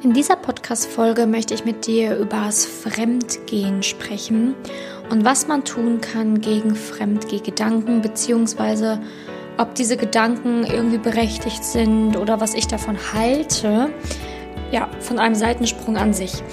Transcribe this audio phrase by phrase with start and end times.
[0.00, 4.54] In dieser Podcast-Folge möchte ich mit dir über das Fremdgehen sprechen
[5.10, 9.00] und was man tun kann gegen Fremdgehgedanken, beziehungsweise
[9.56, 13.90] ob diese Gedanken irgendwie berechtigt sind oder was ich davon halte.
[14.70, 16.44] Ja, von einem Seitensprung an sich.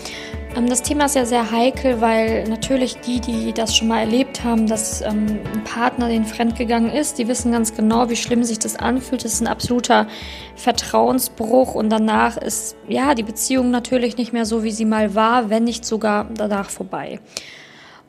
[0.55, 4.43] Ähm, das Thema ist ja sehr heikel, weil natürlich die, die das schon mal erlebt
[4.43, 8.59] haben, dass ähm, ein Partner den fremdgegangen ist, die wissen ganz genau, wie schlimm sich
[8.59, 9.25] das anfühlt.
[9.25, 10.07] Das ist ein absoluter
[10.55, 15.49] Vertrauensbruch und danach ist ja die Beziehung natürlich nicht mehr so, wie sie mal war,
[15.49, 17.19] wenn nicht sogar danach vorbei.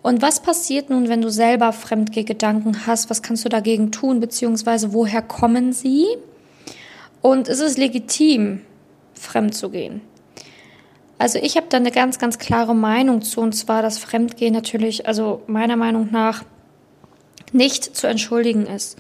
[0.03, 3.11] Und was passiert nun, wenn du selber Fremdgedanken hast?
[3.11, 6.07] Was kannst du dagegen tun, beziehungsweise woher kommen sie?
[7.23, 8.61] Und ist es legitim,
[9.15, 10.01] fremd zu gehen?
[11.19, 15.07] Also ich habe da eine ganz, ganz klare Meinung zu, und zwar, dass Fremdgehen natürlich,
[15.07, 16.45] also meiner Meinung nach,
[17.53, 18.99] nicht zu entschuldigen ist.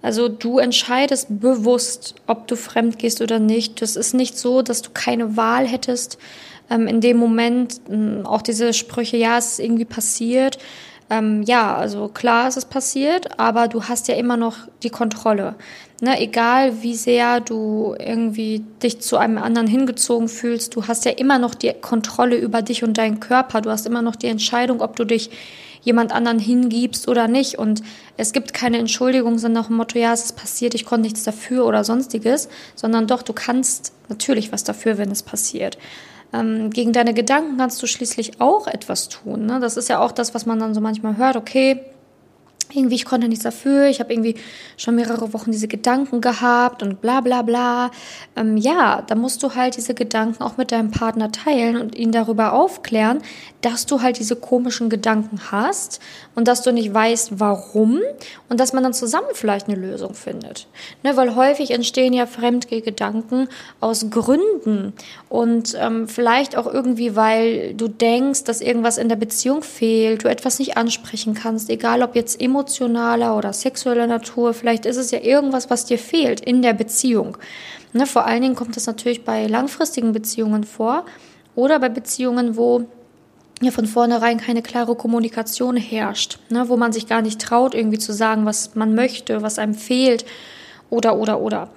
[0.00, 3.82] Also du entscheidest bewusst, ob du fremd gehst oder nicht.
[3.82, 6.18] Das ist nicht so, dass du keine Wahl hättest.
[6.70, 10.58] Ähm, in dem Moment ähm, auch diese Sprüche, ja, es ist irgendwie passiert.
[11.10, 15.54] Ähm, ja, also klar ist es passiert, aber du hast ja immer noch die Kontrolle.
[16.00, 21.10] Ne, egal wie sehr du irgendwie dich zu einem anderen hingezogen fühlst, du hast ja
[21.10, 23.62] immer noch die Kontrolle über dich und deinen Körper.
[23.62, 25.30] Du hast immer noch die Entscheidung, ob du dich
[25.82, 27.58] jemand anderen hingibst oder nicht.
[27.58, 27.82] Und
[28.16, 31.22] es gibt keine Entschuldigung, sondern nach dem Motto, ja, es ist passiert, ich konnte nichts
[31.22, 35.78] dafür oder sonstiges, sondern doch, du kannst natürlich was dafür, wenn es passiert.
[36.32, 39.46] Ähm, gegen deine Gedanken kannst du schließlich auch etwas tun.
[39.46, 39.60] Ne?
[39.60, 41.80] Das ist ja auch das, was man dann so manchmal hört, okay,
[42.72, 44.34] irgendwie, ich konnte nichts dafür, ich habe irgendwie
[44.76, 47.90] schon mehrere Wochen diese Gedanken gehabt und bla bla bla.
[48.36, 52.12] Ähm, ja, da musst du halt diese Gedanken auch mit deinem Partner teilen und ihn
[52.12, 53.22] darüber aufklären,
[53.62, 56.00] dass du halt diese komischen Gedanken hast
[56.34, 58.00] und dass du nicht weißt, warum
[58.48, 60.66] und dass man dann zusammen vielleicht eine Lösung findet.
[61.02, 63.48] Ne, weil häufig entstehen ja Fremdgedanken
[63.80, 64.92] aus Gründen
[65.28, 70.28] und ähm, vielleicht auch irgendwie, weil du denkst, dass irgendwas in der Beziehung fehlt, du
[70.28, 74.52] etwas nicht ansprechen kannst, egal ob jetzt emotional emotionaler oder sexueller Natur.
[74.52, 77.36] Vielleicht ist es ja irgendwas, was dir fehlt in der Beziehung.
[77.92, 81.04] Ne, vor allen Dingen kommt das natürlich bei langfristigen Beziehungen vor
[81.54, 82.86] oder bei Beziehungen, wo
[83.62, 87.98] ja von vornherein keine klare Kommunikation herrscht, ne, wo man sich gar nicht traut, irgendwie
[87.98, 90.26] zu sagen, was man möchte, was einem fehlt
[90.90, 91.70] oder oder oder.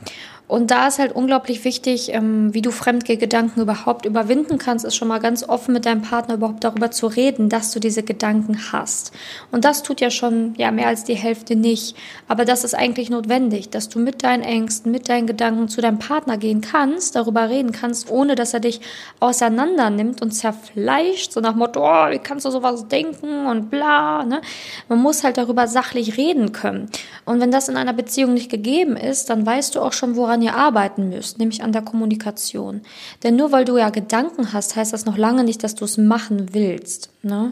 [0.48, 5.08] Und da ist halt unglaublich wichtig, ähm, wie du Fremdgedanken überhaupt überwinden kannst, ist schon
[5.08, 9.14] mal ganz offen mit deinem Partner überhaupt darüber zu reden, dass du diese Gedanken hast.
[9.52, 11.96] Und das tut ja schon ja mehr als die Hälfte nicht.
[12.28, 16.00] Aber das ist eigentlich notwendig, dass du mit deinen Ängsten, mit deinen Gedanken zu deinem
[16.00, 18.82] Partner gehen kannst, darüber reden kannst, ohne dass er dich
[19.22, 24.26] auseinander nimmt und zerfleischt, so nach Motto, oh, wie kannst du sowas denken und bla.
[24.26, 24.42] Ne?
[24.90, 26.90] Man muss halt darüber sachlich reden können.
[27.24, 30.31] Und wenn das in einer Beziehung nicht gegeben ist, dann weißt du auch schon, woran
[30.32, 32.80] woran ihr arbeiten müsst, nämlich an der Kommunikation.
[33.22, 35.98] Denn nur weil du ja Gedanken hast, heißt das noch lange nicht, dass du es
[35.98, 37.10] machen willst.
[37.22, 37.52] Ne?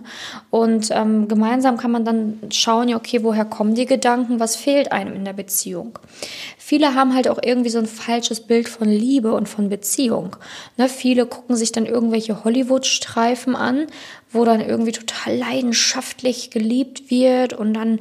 [0.50, 4.94] Und ähm, gemeinsam kann man dann schauen, ja, okay, woher kommen die Gedanken, was fehlt
[4.94, 6.00] einem in der Beziehung.
[6.58, 10.38] Viele haben halt auch irgendwie so ein falsches Bild von Liebe und von Beziehung.
[10.78, 10.88] Ne?
[10.88, 13.88] Viele gucken sich dann irgendwelche Hollywood-Streifen an,
[14.32, 18.00] wo dann irgendwie total leidenschaftlich geliebt wird und dann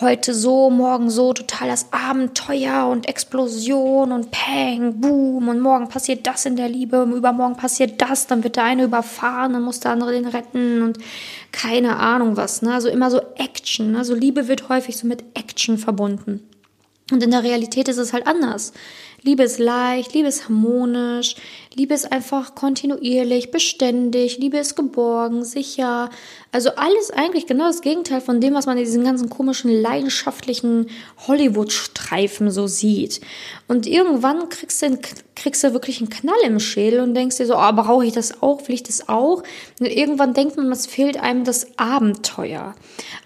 [0.00, 6.26] heute so, morgen so, total das Abenteuer und Explosion und Peng, Boom und morgen passiert
[6.26, 9.90] das in der Liebe, übermorgen passiert das, dann wird der eine überfahren, dann muss der
[9.92, 10.98] andere den retten und
[11.50, 12.72] keine Ahnung was, ne?
[12.72, 13.98] Also immer so Action, ne?
[13.98, 16.48] Also Liebe wird häufig so mit Action verbunden.
[17.10, 18.72] Und in der Realität ist es halt anders.
[19.22, 21.36] Liebe ist leicht, Liebe ist harmonisch,
[21.74, 26.08] Liebe ist einfach kontinuierlich, beständig, Liebe ist geborgen, sicher.
[26.52, 30.88] Also alles eigentlich genau das Gegenteil von dem, was man in diesen ganzen komischen, leidenschaftlichen
[31.26, 33.20] Hollywood-Streifen so sieht.
[33.68, 34.98] Und irgendwann kriegst du,
[35.36, 38.42] kriegst du wirklich einen Knall im Schädel und denkst dir so, oh, brauche ich das
[38.42, 39.42] auch, will ich das auch?
[39.80, 42.74] Und irgendwann denkt man, es fehlt einem das Abenteuer.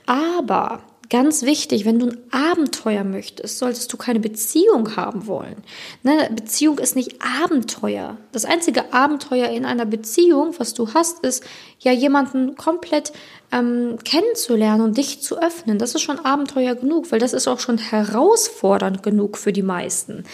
[0.06, 5.56] Aber Ganz wichtig, wenn du ein Abenteuer möchtest, solltest du keine Beziehung haben wollen.
[6.02, 8.16] Ne, Beziehung ist nicht Abenteuer.
[8.32, 11.44] Das einzige Abenteuer in einer Beziehung, was du hast, ist
[11.78, 13.12] ja jemanden komplett
[13.52, 15.78] ähm, kennenzulernen und dich zu öffnen.
[15.78, 20.24] Das ist schon Abenteuer genug, weil das ist auch schon herausfordernd genug für die meisten.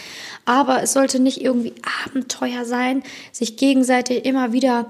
[0.45, 1.73] Aber es sollte nicht irgendwie
[2.05, 3.03] Abenteuer sein,
[3.33, 4.89] sich gegenseitig immer wieder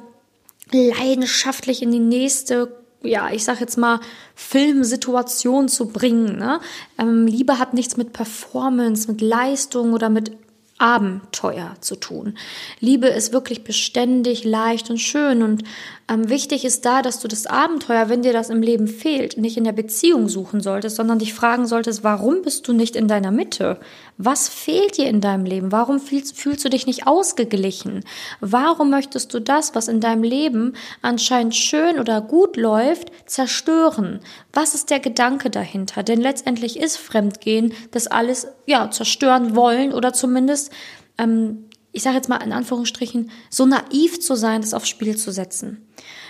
[0.71, 4.00] leidenschaftlich in die nächste ja, ich sag jetzt mal,
[4.36, 6.38] Filmsituation zu bringen.
[6.38, 6.59] Ne?
[6.98, 10.31] Ähm, Liebe hat nichts mit Performance, mit Leistung oder mit
[10.77, 12.38] Abenteuer zu tun.
[12.80, 15.44] Liebe ist wirklich beständig, leicht und schön.
[15.44, 15.63] Und
[16.11, 19.55] ähm, wichtig ist da, dass du das Abenteuer, wenn dir das im Leben fehlt, nicht
[19.55, 23.31] in der Beziehung suchen solltest, sondern dich fragen solltest, warum bist du nicht in deiner
[23.31, 23.79] Mitte?
[24.17, 25.71] Was fehlt dir in deinem Leben?
[25.71, 28.03] Warum fühlst, fühlst du dich nicht ausgeglichen?
[28.41, 34.19] Warum möchtest du das, was in deinem Leben anscheinend schön oder gut läuft, zerstören?
[34.51, 36.03] Was ist der Gedanke dahinter?
[36.03, 40.71] Denn letztendlich ist Fremdgehen das alles ja zerstören wollen oder zumindest
[41.17, 45.31] ähm, ich sage jetzt mal in Anführungsstrichen, so naiv zu sein, das aufs Spiel zu
[45.31, 45.88] setzen.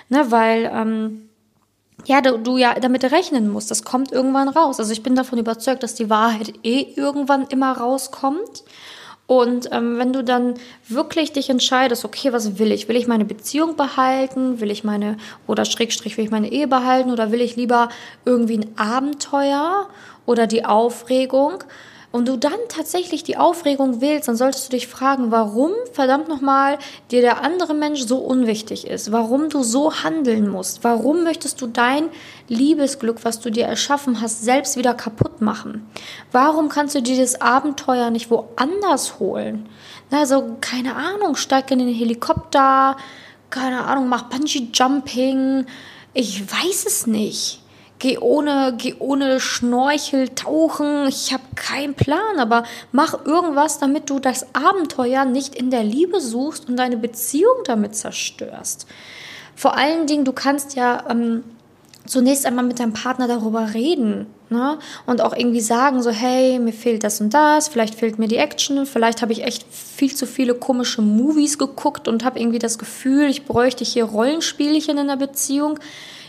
[0.10, 1.30] Ne, weil ähm,
[2.06, 4.80] ja, du, du ja damit rechnen musst, das kommt irgendwann raus.
[4.80, 8.64] Also ich bin davon überzeugt, dass die Wahrheit eh irgendwann immer rauskommt.
[9.28, 10.56] Und ähm, wenn du dann
[10.90, 12.90] wirklich dich entscheidest, okay, was will ich?
[12.90, 14.60] Will ich meine Beziehung behalten?
[14.60, 15.16] Will ich meine,
[15.48, 17.12] oder Schrägstrich, will ich meine Ehe behalten?
[17.12, 17.88] Oder will ich lieber
[18.26, 19.88] irgendwie ein Abenteuer
[20.26, 21.64] oder die Aufregung?
[22.12, 26.78] Und du dann tatsächlich die Aufregung wählst, dann solltest du dich fragen, warum verdammt nochmal
[27.10, 31.68] dir der andere Mensch so unwichtig ist, warum du so handeln musst, warum möchtest du
[31.68, 32.10] dein
[32.50, 35.88] Liebesglück, was du dir erschaffen hast, selbst wieder kaputt machen?
[36.32, 39.70] Warum kannst du dir das Abenteuer nicht woanders holen?
[40.12, 42.98] Also, keine Ahnung, steig in den Helikopter,
[43.50, 45.66] keine Ahnung, mach Bungee Jumping,
[46.14, 47.61] ich weiß es nicht
[48.02, 54.18] geh ohne, geh ohne Schnorchel tauchen, ich habe keinen Plan, aber mach irgendwas, damit du
[54.20, 58.88] das Abenteuer nicht in der Liebe suchst und deine Beziehung damit zerstörst.
[59.56, 61.44] Vor allen Dingen, du kannst ja ähm,
[62.08, 64.26] zunächst einmal mit deinem Partner darüber reden.
[64.50, 64.80] Ne?
[65.06, 68.38] Und auch irgendwie sagen, so, hey, mir fehlt das und das, vielleicht fehlt mir die
[68.38, 72.80] Action, vielleicht habe ich echt viel zu viele komische Movies geguckt und habe irgendwie das
[72.80, 75.78] Gefühl, ich bräuchte hier Rollenspielchen in der Beziehung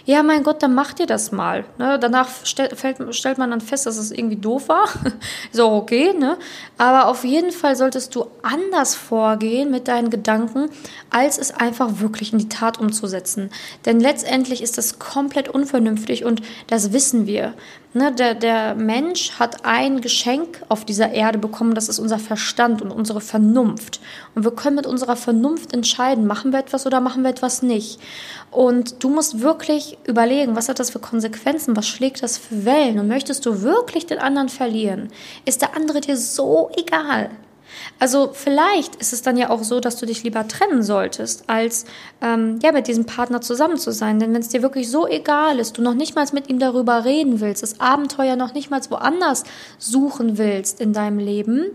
[0.05, 1.65] ja, mein Gott, dann macht ihr das mal.
[1.79, 1.99] Ne?
[1.99, 4.89] Danach stell, fällt, stellt man dann fest, dass es irgendwie doof war.
[5.53, 6.39] so, okay, ne?
[6.79, 10.71] Aber auf jeden Fall solltest du anders vorgehen mit deinen Gedanken,
[11.11, 13.51] als es einfach wirklich in die Tat umzusetzen.
[13.85, 17.55] Denn letztendlich ist das komplett unvernünftig und das wissen wir.
[17.95, 22.81] Ne, der, der Mensch hat ein Geschenk auf dieser Erde bekommen, das ist unser Verstand
[22.81, 24.01] und unsere Vernunft.
[24.35, 28.01] Und wir können mit unserer Vernunft entscheiden, machen wir etwas oder machen wir etwas nicht.
[28.51, 29.43] Und du musst
[30.07, 34.07] überlegen, was hat das für Konsequenzen, was schlägt das für Wellen und möchtest du wirklich
[34.07, 35.09] den anderen verlieren?
[35.45, 37.31] Ist der andere dir so egal?
[37.99, 41.85] Also vielleicht ist es dann ja auch so, dass du dich lieber trennen solltest, als
[42.21, 44.19] ähm, ja mit diesem Partner zusammen zu sein.
[44.19, 47.05] Denn wenn es dir wirklich so egal ist, du noch nicht mal mit ihm darüber
[47.05, 49.45] reden willst, das Abenteuer noch nicht mal woanders
[49.79, 51.71] suchen willst in deinem Leben,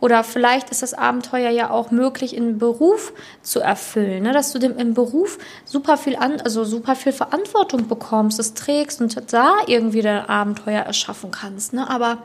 [0.00, 3.12] oder vielleicht ist das Abenteuer ja auch möglich im Beruf
[3.42, 4.32] zu erfüllen, ne?
[4.32, 9.00] dass du dem im Beruf super viel an, also super viel Verantwortung bekommst, es trägst
[9.00, 11.72] und da irgendwie dein Abenteuer erschaffen kannst.
[11.72, 11.88] Ne?
[11.90, 12.18] Aber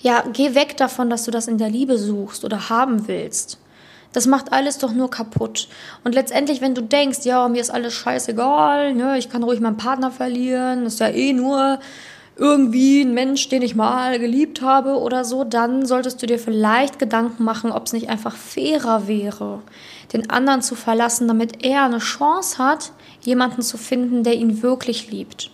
[0.00, 3.58] ja, geh weg davon, dass du das in der Liebe suchst oder haben willst.
[4.12, 5.68] Das macht alles doch nur kaputt.
[6.04, 9.78] Und letztendlich, wenn du denkst, ja, mir ist alles scheißegal, ne, ich kann ruhig meinen
[9.78, 11.78] Partner verlieren, ist ja eh nur
[12.36, 16.98] irgendwie ein Mensch, den ich mal geliebt habe oder so, dann solltest du dir vielleicht
[16.98, 19.60] Gedanken machen, ob es nicht einfach fairer wäre,
[20.12, 25.10] den anderen zu verlassen, damit er eine Chance hat, jemanden zu finden, der ihn wirklich
[25.10, 25.50] liebt.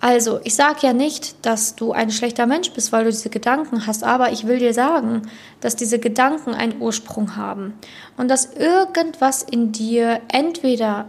[0.00, 3.86] Also, ich sage ja nicht, dass du ein schlechter Mensch bist, weil du diese Gedanken
[3.86, 5.22] hast, aber ich will dir sagen,
[5.60, 7.74] dass diese Gedanken einen Ursprung haben
[8.16, 11.06] und dass irgendwas in dir entweder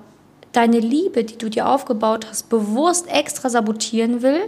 [0.57, 4.41] deine Liebe, die du dir aufgebaut hast, bewusst extra sabotieren will,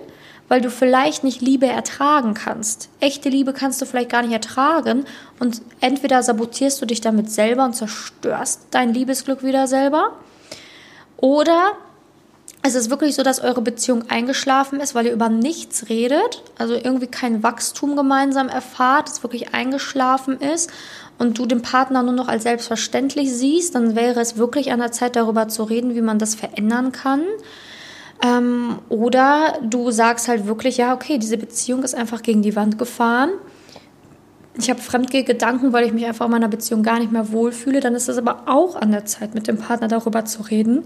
[0.48, 2.90] weil du vielleicht nicht Liebe ertragen kannst.
[3.00, 5.06] Echte Liebe kannst du vielleicht gar nicht ertragen
[5.40, 10.14] und entweder sabotierst du dich damit selber und zerstörst dein Liebesglück wieder selber
[11.18, 11.74] oder
[12.62, 16.74] es ist wirklich so, dass eure Beziehung eingeschlafen ist, weil ihr über nichts redet, also
[16.74, 20.72] irgendwie kein Wachstum gemeinsam erfahrt, es wirklich eingeschlafen ist
[21.20, 24.92] und du den Partner nur noch als selbstverständlich siehst, dann wäre es wirklich an der
[24.92, 27.22] Zeit, darüber zu reden, wie man das verändern kann.
[28.26, 32.78] Ähm, oder du sagst halt wirklich, ja, okay, diese Beziehung ist einfach gegen die Wand
[32.78, 33.32] gefahren.
[34.58, 37.82] Ich habe Fremdgedanken, weil ich mich einfach in meiner Beziehung gar nicht mehr wohlfühle.
[37.82, 40.84] Dann ist es aber auch an der Zeit, mit dem Partner darüber zu reden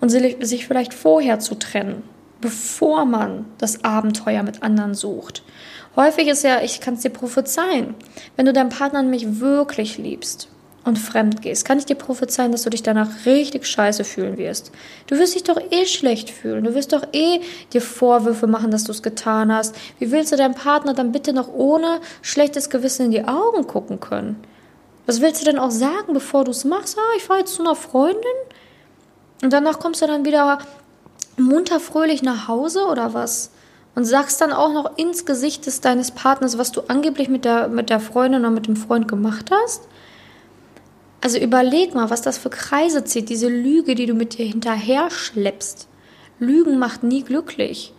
[0.00, 2.02] und sich vielleicht vorher zu trennen,
[2.40, 5.42] bevor man das Abenteuer mit anderen sucht.
[5.96, 7.94] Häufig ist ja, ich kann es dir prophezeien,
[8.36, 10.48] wenn du deinen Partner nämlich wirklich liebst
[10.84, 14.70] und fremd gehst, kann ich dir prophezeien, dass du dich danach richtig scheiße fühlen wirst.
[15.08, 16.64] Du wirst dich doch eh schlecht fühlen.
[16.64, 17.40] Du wirst doch eh
[17.72, 19.74] dir Vorwürfe machen, dass du es getan hast.
[19.98, 24.00] Wie willst du deinem Partner dann bitte noch ohne schlechtes Gewissen in die Augen gucken
[24.00, 24.42] können?
[25.06, 26.96] Was willst du denn auch sagen, bevor du es machst?
[26.98, 28.20] Ah, ich fahre jetzt zu einer Freundin
[29.42, 30.58] und danach kommst du dann wieder
[31.36, 33.50] munter fröhlich nach Hause oder was?
[33.94, 37.68] Und sagst dann auch noch ins Gesicht des deines Partners, was du angeblich mit der,
[37.68, 39.82] mit der Freundin oder mit dem Freund gemacht hast?
[41.20, 45.10] Also überleg mal, was das für Kreise zieht, diese Lüge, die du mit dir hinterher
[45.10, 45.88] schleppst.
[46.38, 47.92] Lügen macht nie glücklich.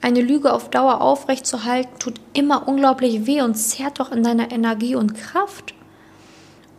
[0.00, 4.96] eine Lüge auf Dauer aufrechtzuerhalten, tut immer unglaublich weh und zehrt doch in deiner Energie
[4.96, 5.74] und Kraft.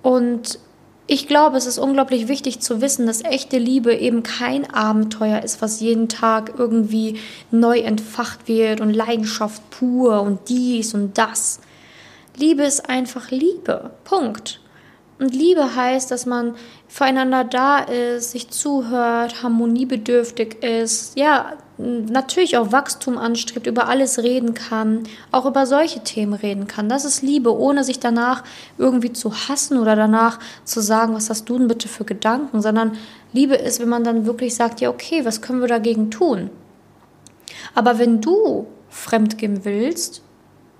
[0.01, 0.59] Und
[1.05, 5.61] ich glaube, es ist unglaublich wichtig zu wissen, dass echte Liebe eben kein Abenteuer ist,
[5.61, 7.19] was jeden Tag irgendwie
[7.51, 11.59] neu entfacht wird und Leidenschaft pur und dies und das.
[12.37, 13.91] Liebe ist einfach Liebe.
[14.05, 14.62] Punkt.
[15.23, 16.53] Und Liebe heißt, dass man
[16.89, 24.53] füreinander da ist, sich zuhört, harmoniebedürftig ist, ja, natürlich auch Wachstum anstrebt, über alles reden
[24.53, 26.89] kann, auch über solche Themen reden kann.
[26.89, 28.43] Das ist Liebe, ohne sich danach
[28.77, 32.97] irgendwie zu hassen oder danach zu sagen, was hast du denn bitte für Gedanken, sondern
[33.31, 36.49] Liebe ist, wenn man dann wirklich sagt, ja, okay, was können wir dagegen tun?
[37.75, 40.21] Aber wenn du fremdgehen willst,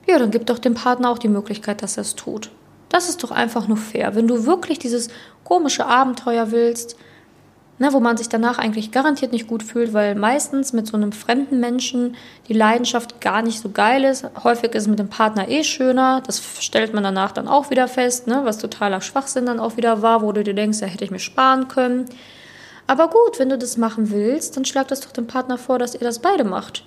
[0.06, 2.52] ja, dann gib doch dem Partner auch die Möglichkeit, dass er es tut.
[2.94, 4.14] Das ist doch einfach nur fair.
[4.14, 5.10] Wenn du wirklich dieses
[5.44, 6.96] komische Abenteuer willst,
[7.80, 11.12] ne, wo man sich danach eigentlich garantiert nicht gut fühlt, weil meistens mit so einem
[11.12, 12.16] fremden Menschen
[12.48, 14.26] die Leidenschaft gar nicht so geil ist.
[14.44, 16.22] Häufig ist es mit dem Partner eh schöner.
[16.28, 20.04] Das stellt man danach dann auch wieder fest, ne, was totaler Schwachsinn dann auch wieder
[20.04, 22.06] war, wo du dir denkst, ja, hätte ich mir sparen können.
[22.86, 25.96] Aber gut, wenn du das machen willst, dann schlag das doch dem Partner vor, dass
[25.96, 26.84] ihr das beide macht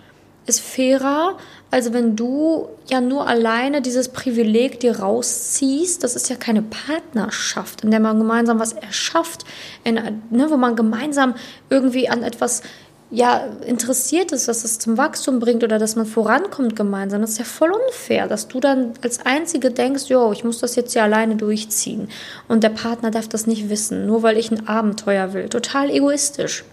[0.46, 1.36] ist fairer,
[1.70, 6.02] als wenn du ja nur alleine dieses Privileg dir rausziehst.
[6.04, 9.44] Das ist ja keine Partnerschaft, in der man gemeinsam was erschafft,
[9.84, 9.94] in,
[10.30, 11.34] ne, wo man gemeinsam
[11.68, 12.62] irgendwie an etwas
[13.08, 17.20] ja, interessiert ist, dass es zum Wachstum bringt oder dass man vorankommt gemeinsam.
[17.20, 20.74] Das ist ja voll unfair, dass du dann als Einzige denkst, jo, ich muss das
[20.74, 22.08] jetzt ja alleine durchziehen.
[22.48, 25.48] Und der Partner darf das nicht wissen, nur weil ich ein Abenteuer will.
[25.48, 26.64] Total egoistisch.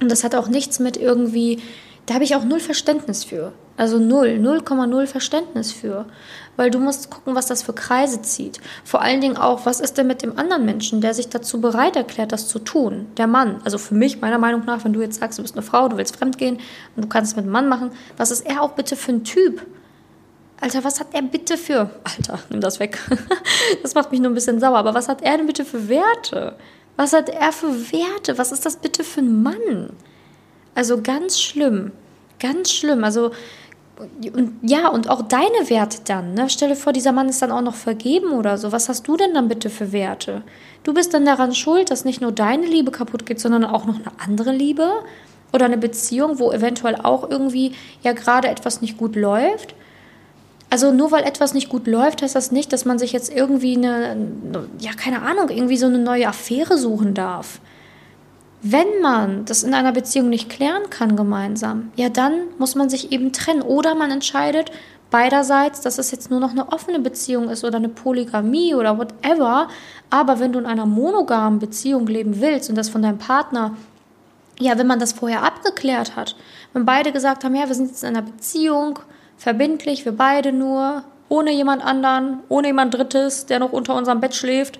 [0.00, 1.60] Und das hat auch nichts mit irgendwie
[2.06, 3.52] da habe ich auch null Verständnis für.
[3.76, 6.06] Also null, 0,0 Verständnis für.
[6.56, 8.60] Weil du musst gucken, was das für Kreise zieht.
[8.84, 11.96] Vor allen Dingen auch, was ist denn mit dem anderen Menschen, der sich dazu bereit
[11.96, 13.06] erklärt, das zu tun?
[13.16, 13.60] Der Mann.
[13.64, 15.96] Also für mich, meiner Meinung nach, wenn du jetzt sagst, du bist eine Frau, du
[15.96, 16.58] willst fremdgehen
[16.94, 19.24] und du kannst es mit einem Mann machen, was ist er auch bitte für ein
[19.24, 19.66] Typ?
[20.60, 21.90] Alter, was hat er bitte für.
[22.04, 22.98] Alter, nimm das weg.
[23.82, 24.78] das macht mich nur ein bisschen sauer.
[24.78, 26.56] Aber was hat er denn bitte für Werte?
[26.96, 28.38] Was hat er für Werte?
[28.38, 29.90] Was ist das bitte für ein Mann?
[30.74, 31.90] Also ganz schlimm,
[32.38, 33.02] ganz schlimm.
[33.02, 33.32] Also
[33.98, 36.34] und, ja, und auch deine Werte dann.
[36.34, 36.48] Ne?
[36.48, 38.72] Stell dir vor, dieser Mann ist dann auch noch vergeben oder so.
[38.72, 40.42] Was hast du denn dann bitte für Werte?
[40.82, 43.96] Du bist dann daran schuld, dass nicht nur deine Liebe kaputt geht, sondern auch noch
[43.96, 44.90] eine andere Liebe
[45.52, 47.72] oder eine Beziehung, wo eventuell auch irgendwie
[48.02, 49.74] ja gerade etwas nicht gut läuft.
[50.70, 53.76] Also nur weil etwas nicht gut läuft, heißt das nicht, dass man sich jetzt irgendwie
[53.76, 54.16] eine,
[54.78, 57.60] ja keine Ahnung, irgendwie so eine neue Affäre suchen darf.
[58.64, 63.10] Wenn man das in einer Beziehung nicht klären kann gemeinsam, ja, dann muss man sich
[63.10, 63.60] eben trennen.
[63.60, 64.70] Oder man entscheidet
[65.10, 69.66] beiderseits, dass es jetzt nur noch eine offene Beziehung ist oder eine Polygamie oder whatever.
[70.10, 73.76] Aber wenn du in einer monogamen Beziehung leben willst und das von deinem Partner,
[74.60, 76.36] ja, wenn man das vorher abgeklärt hat,
[76.72, 79.00] wenn beide gesagt haben, ja, wir sind jetzt in einer Beziehung,
[79.36, 84.36] verbindlich, wir beide nur, ohne jemand anderen, ohne jemand Drittes, der noch unter unserem Bett
[84.36, 84.78] schläft,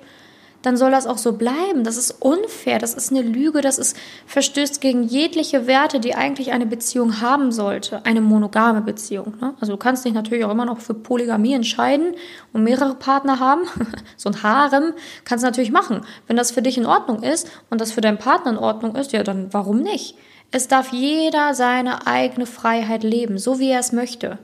[0.63, 1.85] dann soll das auch so bleiben.
[1.85, 6.53] Das ist unfair, das ist eine Lüge, das ist verstößt gegen jegliche Werte, die eigentlich
[6.53, 9.35] eine Beziehung haben sollte, eine monogame Beziehung.
[9.41, 9.55] Ne?
[9.61, 12.15] Also du kannst dich natürlich auch immer noch für Polygamie entscheiden
[12.53, 13.63] und mehrere Partner haben.
[14.17, 16.03] so ein Harem kannst du natürlich machen.
[16.27, 19.13] Wenn das für dich in Ordnung ist und das für deinen Partner in Ordnung ist,
[19.13, 20.17] ja, dann warum nicht?
[20.53, 24.39] Es darf jeder seine eigene Freiheit leben, so wie er es möchte.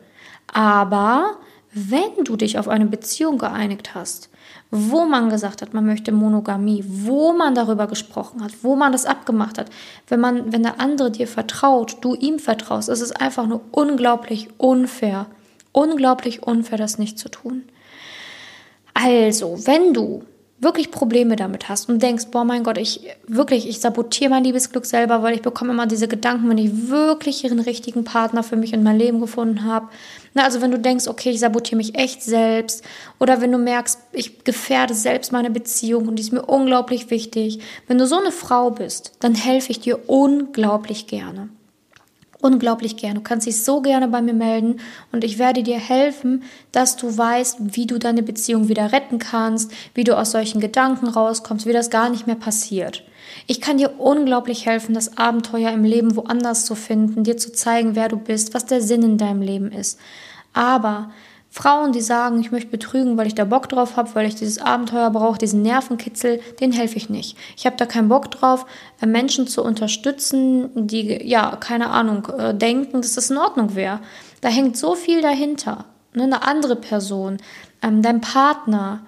[0.52, 1.36] Aber
[1.72, 4.30] wenn du dich auf eine Beziehung geeinigt hast,
[4.70, 9.06] wo man gesagt hat, man möchte Monogamie, wo man darüber gesprochen hat, wo man das
[9.06, 9.70] abgemacht hat.
[10.08, 14.48] Wenn man, wenn der andere dir vertraut, du ihm vertraust, ist es einfach nur unglaublich
[14.58, 15.26] unfair,
[15.72, 17.64] unglaublich unfair, das nicht zu tun.
[18.92, 20.22] Also, wenn du
[20.60, 24.86] wirklich Probleme damit hast und denkst, boah, mein Gott, ich wirklich, ich sabotiere mein Liebesglück
[24.86, 28.72] selber, weil ich bekomme immer diese Gedanken, wenn ich wirklich ihren richtigen Partner für mich
[28.72, 29.88] in mein Leben gefunden habe.
[30.34, 32.84] Na, also wenn du denkst, okay, ich sabotiere mich echt selbst
[33.20, 37.60] oder wenn du merkst, ich gefährde selbst meine Beziehung und die ist mir unglaublich wichtig.
[37.86, 41.50] Wenn du so eine Frau bist, dann helfe ich dir unglaublich gerne
[42.40, 43.16] unglaublich gern.
[43.16, 44.80] Du kannst dich so gerne bei mir melden
[45.12, 49.72] und ich werde dir helfen, dass du weißt, wie du deine Beziehung wieder retten kannst,
[49.94, 53.04] wie du aus solchen Gedanken rauskommst, wie das gar nicht mehr passiert.
[53.46, 57.94] Ich kann dir unglaublich helfen, das Abenteuer im Leben woanders zu finden, dir zu zeigen,
[57.94, 59.98] wer du bist, was der Sinn in deinem Leben ist.
[60.52, 61.10] Aber
[61.50, 64.58] Frauen, die sagen, ich möchte betrügen, weil ich da Bock drauf habe, weil ich dieses
[64.58, 67.36] Abenteuer brauche, diesen Nervenkitzel, den helfe ich nicht.
[67.56, 68.66] Ich habe da keinen Bock drauf,
[69.00, 74.00] äh, Menschen zu unterstützen, die, ja, keine Ahnung, äh, denken, dass das in Ordnung wäre.
[74.40, 75.86] Da hängt so viel dahinter.
[76.14, 76.24] Ne?
[76.24, 77.38] Eine andere Person,
[77.82, 79.00] ähm, dein Partner,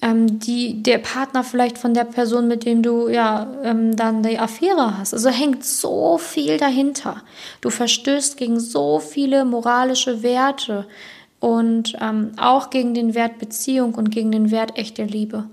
[0.00, 4.38] ähm, die, der Partner vielleicht von der Person, mit dem du ja ähm, dann die
[4.38, 5.14] Affäre hast.
[5.14, 7.22] Also hängt so viel dahinter.
[7.60, 10.86] Du verstößt gegen so viele moralische Werte
[11.42, 15.44] und ähm, auch gegen den Wert Beziehung und gegen den Wert echte Liebe.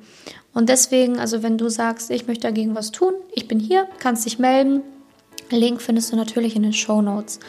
[0.53, 4.25] Und deswegen, also wenn du sagst, ich möchte dagegen was tun, ich bin hier, kannst
[4.27, 4.83] dich melden.
[5.49, 7.39] Link findest du natürlich in den Show Notes.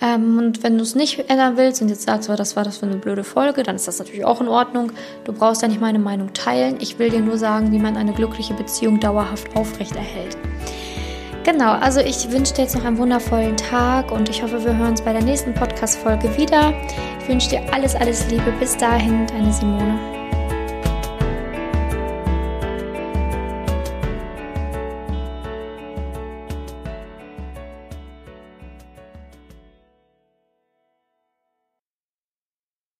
[0.00, 2.78] Ähm, und wenn du es nicht ändern willst und jetzt sagst, oh, das war das
[2.78, 4.90] für eine blöde Folge, dann ist das natürlich auch in Ordnung.
[5.24, 6.78] Du brauchst ja nicht meine Meinung teilen.
[6.80, 10.36] Ich will dir nur sagen, wie man eine glückliche Beziehung dauerhaft aufrechterhält.
[11.44, 14.90] Genau, also ich wünsche dir jetzt noch einen wundervollen Tag und ich hoffe, wir hören
[14.90, 16.74] uns bei der nächsten Podcast-Folge wieder.
[17.28, 18.50] Ich wünsche dir alles, alles Liebe.
[18.58, 20.17] Bis dahin, deine Simone.